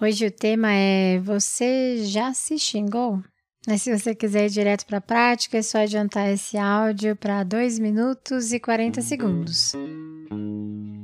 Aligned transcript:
Hoje 0.00 0.26
o 0.26 0.30
tema 0.30 0.70
é 0.70 1.18
Você 1.18 2.04
já 2.04 2.32
se 2.32 2.56
xingou? 2.56 3.20
Mas 3.66 3.82
se 3.82 3.98
você 3.98 4.14
quiser 4.14 4.46
ir 4.46 4.50
direto 4.50 4.86
para 4.86 4.98
a 4.98 5.00
prática, 5.00 5.58
é 5.58 5.62
só 5.62 5.78
adiantar 5.78 6.32
esse 6.32 6.56
áudio 6.56 7.16
para 7.16 7.42
2 7.42 7.80
minutos 7.80 8.52
e 8.52 8.60
40 8.60 9.02
segundos. 9.02 9.72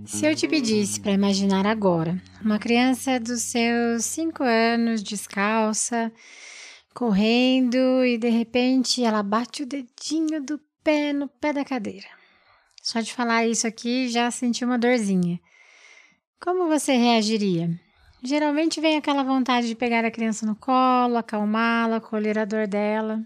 Se 0.06 0.24
eu 0.24 0.36
te 0.36 0.46
pedisse 0.46 1.00
para 1.00 1.10
imaginar 1.10 1.66
agora 1.66 2.22
uma 2.40 2.60
criança 2.60 3.18
dos 3.18 3.42
seus 3.42 4.04
5 4.04 4.44
anos 4.44 5.02
descalça, 5.02 6.12
correndo 6.94 8.04
e 8.04 8.16
de 8.16 8.28
repente 8.28 9.02
ela 9.02 9.24
bate 9.24 9.64
o 9.64 9.66
dedinho 9.66 10.40
do 10.40 10.60
pé 10.84 11.12
no 11.12 11.26
pé 11.26 11.52
da 11.52 11.64
cadeira. 11.64 12.06
Só 12.80 13.00
de 13.00 13.12
falar 13.12 13.44
isso 13.44 13.66
aqui 13.66 14.08
já 14.08 14.30
senti 14.30 14.64
uma 14.64 14.78
dorzinha. 14.78 15.40
Como 16.40 16.68
você 16.68 16.92
reagiria? 16.92 17.68
Geralmente 18.26 18.80
vem 18.80 18.96
aquela 18.96 19.22
vontade 19.22 19.68
de 19.68 19.74
pegar 19.74 20.02
a 20.02 20.10
criança 20.10 20.46
no 20.46 20.56
colo, 20.56 21.18
acalmá-la, 21.18 22.00
colher 22.00 22.38
a 22.38 22.46
dor 22.46 22.66
dela. 22.66 23.20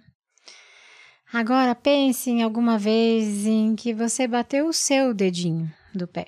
Agora 1.33 1.73
pense 1.73 2.29
em 2.29 2.43
alguma 2.43 2.77
vez 2.77 3.47
em 3.47 3.77
que 3.77 3.95
você 3.95 4.27
bateu 4.27 4.67
o 4.67 4.73
seu 4.73 5.15
dedinho 5.15 5.73
do 5.95 6.09
pé. 6.09 6.27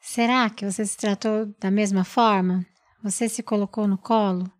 Será 0.00 0.50
que 0.50 0.68
você 0.68 0.84
se 0.84 0.96
tratou 0.96 1.54
da 1.60 1.70
mesma 1.70 2.02
forma? 2.02 2.66
Você 3.00 3.28
se 3.28 3.44
colocou 3.44 3.86
no 3.86 3.96
colo? 3.96 4.50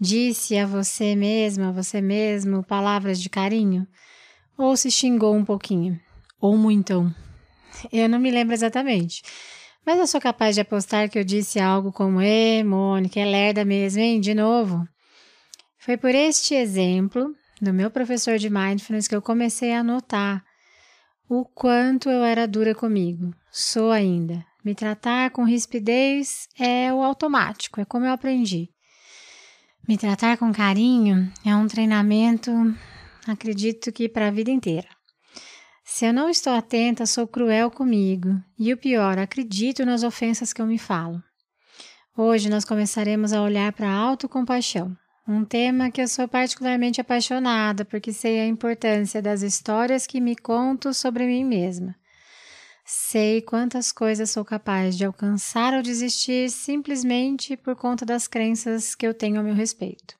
Disse 0.00 0.56
a 0.56 0.64
você 0.64 1.16
mesma, 1.16 1.70
a 1.70 1.72
você 1.72 2.00
mesmo, 2.00 2.62
palavras 2.62 3.20
de 3.20 3.28
carinho? 3.28 3.84
Ou 4.56 4.76
se 4.76 4.92
xingou 4.92 5.34
um 5.34 5.44
pouquinho? 5.44 6.00
Ou 6.40 6.56
muitão? 6.56 7.12
Eu 7.92 8.08
não 8.08 8.20
me 8.20 8.30
lembro 8.30 8.54
exatamente. 8.54 9.24
Mas 9.88 9.98
eu 9.98 10.06
sou 10.06 10.20
capaz 10.20 10.54
de 10.54 10.60
apostar 10.60 11.08
que 11.08 11.18
eu 11.18 11.24
disse 11.24 11.58
algo 11.58 11.90
como: 11.90 12.20
Ê, 12.20 12.62
Mônica, 12.62 13.18
é 13.18 13.24
lerda 13.24 13.64
mesmo, 13.64 14.02
hein? 14.02 14.20
De 14.20 14.34
novo. 14.34 14.86
Foi 15.78 15.96
por 15.96 16.14
este 16.14 16.54
exemplo 16.54 17.34
do 17.58 17.72
meu 17.72 17.90
professor 17.90 18.36
de 18.36 18.50
mindfulness 18.50 19.08
que 19.08 19.16
eu 19.16 19.22
comecei 19.22 19.72
a 19.72 19.82
notar 19.82 20.44
o 21.26 21.42
quanto 21.42 22.10
eu 22.10 22.22
era 22.22 22.46
dura 22.46 22.74
comigo. 22.74 23.34
Sou 23.50 23.90
ainda. 23.90 24.44
Me 24.62 24.74
tratar 24.74 25.30
com 25.30 25.42
rispidez 25.42 26.48
é 26.60 26.92
o 26.92 27.02
automático, 27.02 27.80
é 27.80 27.86
como 27.86 28.04
eu 28.04 28.12
aprendi. 28.12 28.68
Me 29.88 29.96
tratar 29.96 30.36
com 30.36 30.52
carinho 30.52 31.32
é 31.46 31.56
um 31.56 31.66
treinamento, 31.66 32.50
acredito 33.26 33.90
que 33.90 34.06
para 34.06 34.28
a 34.28 34.30
vida 34.30 34.50
inteira. 34.50 34.97
Se 35.90 36.04
eu 36.04 36.12
não 36.12 36.28
estou 36.28 36.52
atenta, 36.52 37.06
sou 37.06 37.26
cruel 37.26 37.70
comigo. 37.70 38.38
E 38.58 38.74
o 38.74 38.76
pior, 38.76 39.18
acredito 39.18 39.86
nas 39.86 40.02
ofensas 40.02 40.52
que 40.52 40.60
eu 40.60 40.66
me 40.66 40.78
falo. 40.78 41.20
Hoje 42.14 42.50
nós 42.50 42.62
começaremos 42.62 43.32
a 43.32 43.40
olhar 43.40 43.72
para 43.72 43.88
a 43.88 43.94
autocompaixão, 43.94 44.94
um 45.26 45.46
tema 45.46 45.90
que 45.90 46.02
eu 46.02 46.06
sou 46.06 46.28
particularmente 46.28 47.00
apaixonada 47.00 47.86
porque 47.86 48.12
sei 48.12 48.38
a 48.38 48.46
importância 48.46 49.22
das 49.22 49.40
histórias 49.40 50.06
que 50.06 50.20
me 50.20 50.36
conto 50.36 50.92
sobre 50.92 51.26
mim 51.26 51.42
mesma. 51.42 51.96
Sei 52.84 53.40
quantas 53.40 53.90
coisas 53.90 54.28
sou 54.28 54.44
capaz 54.44 54.94
de 54.94 55.06
alcançar 55.06 55.72
ou 55.72 55.80
desistir 55.80 56.50
simplesmente 56.50 57.56
por 57.56 57.74
conta 57.74 58.04
das 58.04 58.28
crenças 58.28 58.94
que 58.94 59.06
eu 59.06 59.14
tenho 59.14 59.38
ao 59.38 59.44
meu 59.44 59.54
respeito. 59.54 60.17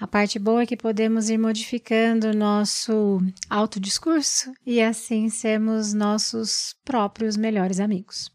A 0.00 0.06
parte 0.06 0.38
boa 0.38 0.62
é 0.62 0.66
que 0.66 0.78
podemos 0.78 1.28
ir 1.28 1.36
modificando 1.36 2.28
o 2.28 2.34
nosso 2.34 3.20
autodiscurso 3.50 4.50
e 4.64 4.80
assim 4.80 5.28
sermos 5.28 5.92
nossos 5.92 6.74
próprios 6.82 7.36
melhores 7.36 7.78
amigos. 7.78 8.32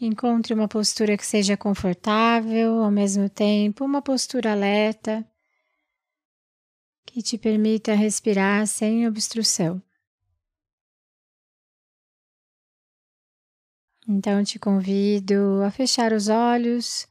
Encontre 0.00 0.54
uma 0.54 0.68
postura 0.68 1.16
que 1.16 1.26
seja 1.26 1.56
confortável, 1.56 2.84
ao 2.84 2.90
mesmo 2.92 3.28
tempo, 3.28 3.84
uma 3.84 4.00
postura 4.00 4.52
alerta 4.52 5.26
que 7.04 7.20
te 7.20 7.36
permita 7.36 7.94
respirar 7.94 8.64
sem 8.68 9.08
obstrução. 9.08 9.82
Então 14.06 14.44
te 14.44 14.58
convido 14.58 15.62
a 15.64 15.70
fechar 15.70 16.12
os 16.12 16.28
olhos, 16.28 17.08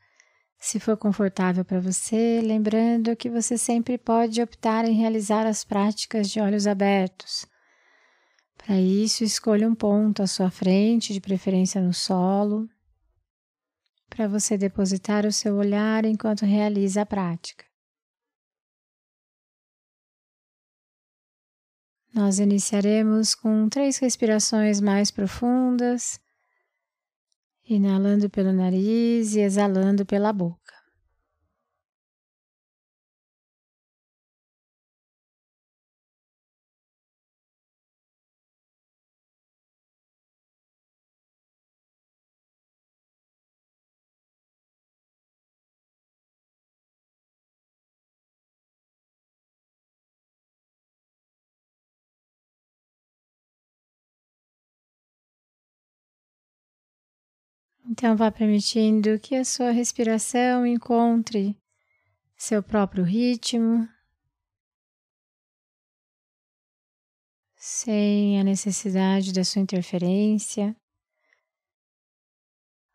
se 0.60 0.80
for 0.80 0.96
confortável 0.96 1.66
para 1.66 1.80
você, 1.80 2.40
lembrando 2.42 3.16
que 3.16 3.30
você 3.30 3.58
sempre 3.58 3.98
pode 3.98 4.42
optar 4.42 4.86
em 4.86 4.94
realizar 4.94 5.46
as 5.48 5.64
práticas 5.64 6.30
de 6.30 6.40
olhos 6.40 6.68
abertos. 6.68 7.46
Para 8.56 8.80
isso, 8.80 9.24
escolha 9.24 9.68
um 9.68 9.74
ponto 9.76 10.22
à 10.22 10.28
sua 10.28 10.52
frente, 10.52 11.14
de 11.14 11.20
preferência 11.20 11.82
no 11.82 11.94
solo, 11.94 12.70
para 14.08 14.28
você 14.28 14.58
depositar 14.58 15.26
o 15.26 15.34
seu 15.34 15.56
olhar 15.56 16.06
enquanto 16.06 16.46
realiza 16.46 17.02
a 17.02 17.06
prática. 17.06 17.66
Nós 22.14 22.38
iniciaremos 22.38 23.34
com 23.34 23.68
três 23.68 23.98
respirações 23.98 24.80
mais 24.80 25.10
profundas 25.10 26.23
inalando 27.68 28.30
pelo 28.30 28.52
nariz 28.52 29.36
e 29.36 29.42
exalando 29.42 30.06
pela 30.06 30.32
boca. 30.34 30.63
Então, 57.86 58.16
vá 58.16 58.32
permitindo 58.32 59.20
que 59.20 59.36
a 59.36 59.44
sua 59.44 59.72
respiração 59.72 60.66
encontre 60.66 61.58
seu 62.38 62.64
próprio 62.64 63.04
ritmo, 63.04 63.88
sem 67.56 68.40
a 68.40 68.44
necessidade 68.44 69.34
da 69.34 69.44
sua 69.44 69.62
interferência. 69.62 70.76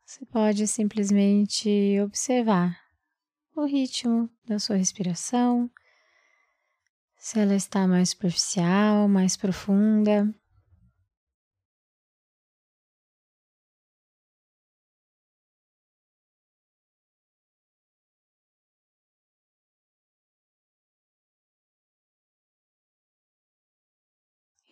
Você 0.05 0.25
pode 0.25 0.67
simplesmente 0.67 2.01
observar 2.01 2.79
o 3.55 3.67
ritmo 3.67 4.29
da 4.47 4.59
sua 4.59 4.77
respiração, 4.77 5.71
se 7.17 7.39
ela 7.39 7.55
está 7.55 7.87
mais 7.87 8.11
superficial, 8.11 9.07
mais 9.07 9.37
profunda. 9.37 10.35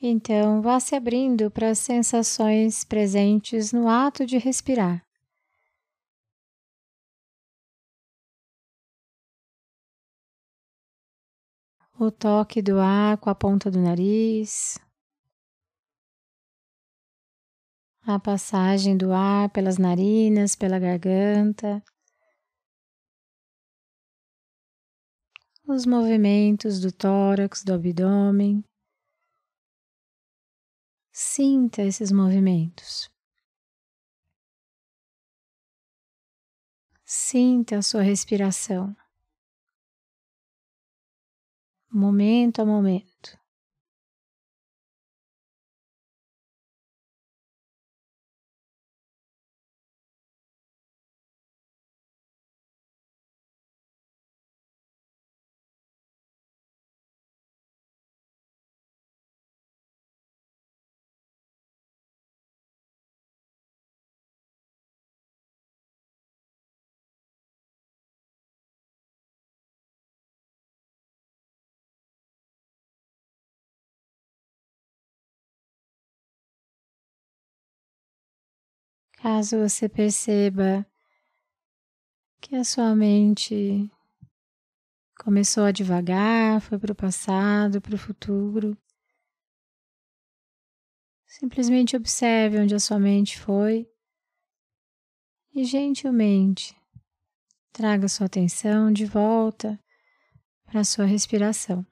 Então, 0.09 0.63
vá 0.63 0.79
se 0.79 0.95
abrindo 0.95 1.51
para 1.51 1.71
as 1.71 1.81
sensações 1.81 2.85
presentes 2.85 3.73
no 3.73 3.89
ato 3.89 4.25
de 4.25 4.39
respirar. 4.39 5.05
O 11.99 12.09
toque 12.13 12.63
do 12.63 12.79
ar 12.79 13.19
com 13.19 13.29
a 13.31 13.35
ponta 13.35 13.69
do 13.69 13.81
nariz, 13.81 14.79
a 18.03 18.21
passagem 18.21 18.97
do 18.97 19.13
ar 19.13 19.51
pelas 19.51 19.77
narinas, 19.77 20.55
pela 20.55 20.79
garganta, 20.79 21.83
os 25.67 25.85
movimentos 25.85 26.79
do 26.81 26.93
tórax, 26.93 27.65
do 27.65 27.75
abdômen. 27.75 28.63
Sinta 31.19 31.81
esses 31.81 32.13
movimentos. 32.13 33.11
Sinta 37.07 37.79
a 37.79 37.83
sua 37.83 38.03
respiração, 38.03 38.95
momento 41.91 42.61
a 42.61 42.67
momento. 42.67 43.16
Caso 79.29 79.59
você 79.59 79.89
perceba 79.89 80.87
que 82.41 82.55
a 82.55 82.63
sua 82.63 82.95
mente 82.95 83.91
começou 85.19 85.65
a 85.65 85.73
devagar, 85.73 86.61
foi 86.61 86.79
para 86.79 86.93
o 86.93 86.95
passado, 86.95 87.81
para 87.81 87.97
o 87.97 87.99
futuro, 87.99 88.79
simplesmente 91.27 91.97
observe 91.97 92.61
onde 92.61 92.77
a 92.77 92.79
sua 92.79 93.01
mente 93.01 93.37
foi 93.37 93.91
e 95.53 95.65
gentilmente 95.65 96.81
traga 97.73 98.07
sua 98.07 98.27
atenção 98.27 98.93
de 98.93 99.07
volta 99.07 99.77
para 100.67 100.83
a 100.83 100.85
sua 100.85 101.05
respiração. 101.05 101.85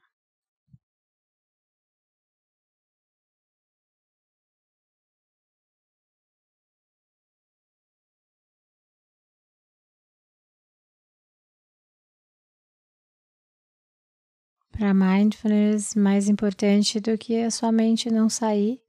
Para 14.77 14.93
mindfulness, 14.93 15.95
mais 15.95 16.27
importante 16.27 16.99
do 16.99 17.17
que 17.17 17.41
a 17.41 17.49
sua 17.49 17.71
mente 17.71 18.11
não 18.11 18.29
sair 18.29 18.81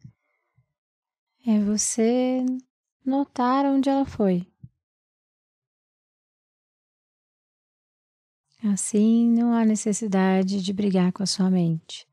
é 1.46 1.60
você 1.60 2.44
notar 3.04 3.64
onde 3.64 3.88
ela 3.88 4.04
foi. 4.04 4.44
Assim, 8.64 9.30
não 9.30 9.52
há 9.52 9.64
necessidade 9.64 10.60
de 10.60 10.72
brigar 10.72 11.12
com 11.12 11.22
a 11.22 11.26
sua 11.26 11.48
mente. 11.48 12.04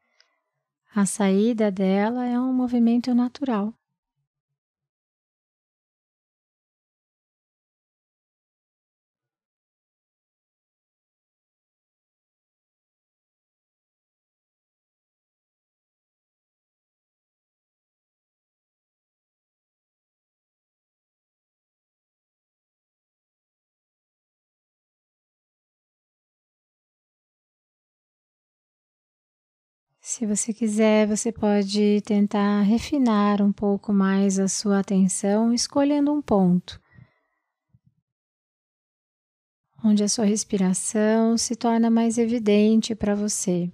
A 0.93 1.07
saída 1.07 1.71
dela 1.71 2.27
é 2.27 2.39
um 2.39 2.53
movimento 2.53 3.15
natural. 3.15 3.73
Se 30.05 30.25
você 30.25 30.53
quiser, 30.53 31.07
você 31.07 31.31
pode 31.31 32.01
tentar 32.01 32.61
refinar 32.63 33.41
um 33.41 33.53
pouco 33.53 33.93
mais 33.93 34.37
a 34.37 34.49
sua 34.49 34.79
atenção, 34.79 35.53
escolhendo 35.53 36.11
um 36.11 36.21
ponto 36.21 36.77
onde 39.81 40.03
a 40.03 40.09
sua 40.09 40.25
respiração 40.25 41.37
se 41.37 41.55
torna 41.55 41.89
mais 41.89 42.17
evidente 42.17 42.93
para 42.93 43.15
você. 43.15 43.71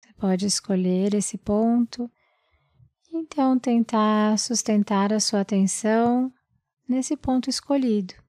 Você 0.00 0.12
pode 0.14 0.44
escolher 0.44 1.14
esse 1.14 1.38
ponto, 1.38 2.10
então 3.12 3.56
tentar 3.60 4.36
sustentar 4.40 5.12
a 5.12 5.20
sua 5.20 5.42
atenção 5.42 6.32
nesse 6.88 7.16
ponto 7.16 7.48
escolhido. 7.48 8.21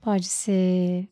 Pode 0.00 0.26
ser 0.26 1.10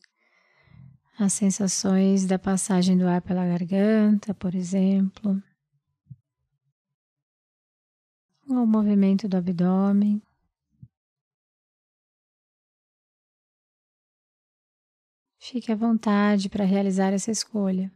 as 1.19 1.32
sensações 1.32 2.26
da 2.26 2.38
passagem 2.38 2.96
do 2.96 3.06
ar 3.06 3.20
pela 3.20 3.44
garganta, 3.44 4.32
por 4.32 4.55
exemplo, 4.55 5.43
ou 8.49 8.62
o 8.62 8.67
movimento 8.67 9.29
do 9.29 9.37
abdômen. 9.37 10.23
Fique 15.38 15.70
à 15.70 15.76
vontade 15.76 16.49
para 16.49 16.64
realizar 16.64 17.12
essa 17.12 17.31
escolha. 17.31 17.93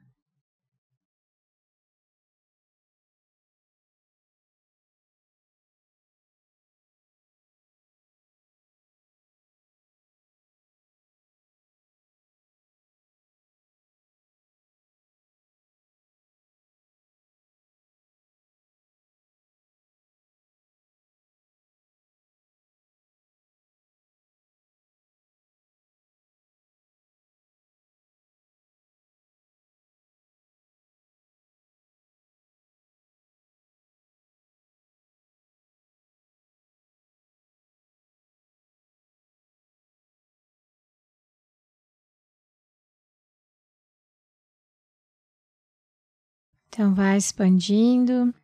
Então, 46.74 46.94
vai 46.94 47.19
expandindo 47.19 48.34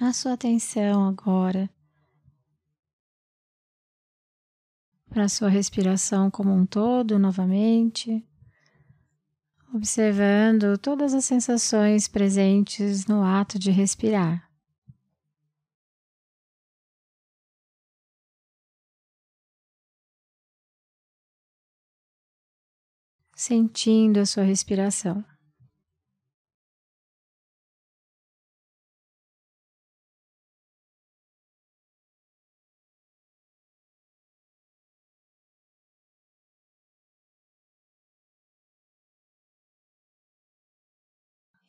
a 0.00 0.14
sua 0.14 0.32
atenção 0.32 1.06
agora 1.06 1.68
para 5.10 5.24
a 5.24 5.28
sua 5.28 5.50
respiração 5.50 6.30
como 6.30 6.50
um 6.54 6.64
todo 6.64 7.18
novamente, 7.18 8.26
observando 9.74 10.78
todas 10.78 11.12
as 11.12 11.26
sensações 11.26 12.08
presentes 12.08 13.04
no 13.04 13.22
ato 13.22 13.58
de 13.58 13.70
respirar. 13.70 14.50
Sentindo 23.34 24.20
a 24.20 24.24
sua 24.24 24.44
respiração. 24.44 25.22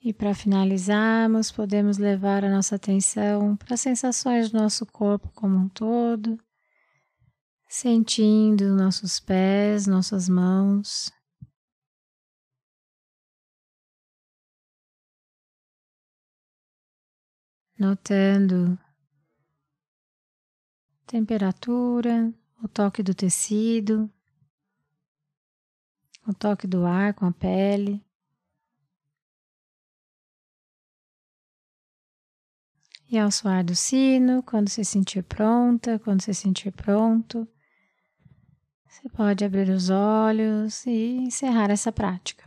E 0.07 0.13
para 0.13 0.33
finalizarmos, 0.33 1.51
podemos 1.51 1.97
levar 1.97 2.45
a 2.45 2.49
nossa 2.49 2.77
atenção 2.77 3.57
para 3.57 3.73
as 3.73 3.81
sensações 3.81 4.49
do 4.49 4.57
nosso 4.57 4.85
corpo 4.85 5.29
como 5.35 5.57
um 5.57 5.67
todo, 5.67 6.39
sentindo 7.67 8.73
nossos 8.73 9.19
pés, 9.19 9.85
nossas 9.85 10.29
mãos. 10.29 11.11
Notando 17.77 18.79
temperatura, 21.05 22.33
o 22.63 22.67
toque 22.69 23.03
do 23.03 23.13
tecido, 23.13 24.09
o 26.25 26.33
toque 26.33 26.65
do 26.65 26.85
ar 26.85 27.13
com 27.13 27.25
a 27.25 27.33
pele. 27.33 28.06
E 33.09 33.17
ao 33.17 33.31
soar 33.31 33.63
do 33.63 33.75
sino, 33.75 34.43
quando 34.43 34.69
se 34.69 34.83
sentir 34.83 35.23
pronta, 35.23 35.97
quando 35.99 36.21
se 36.21 36.33
sentir 36.33 36.71
pronto, 36.71 37.47
você 38.85 39.07
pode 39.09 39.45
abrir 39.45 39.69
os 39.69 39.89
olhos 39.89 40.85
e 40.85 41.17
encerrar 41.17 41.69
essa 41.69 41.91
prática. 41.91 42.46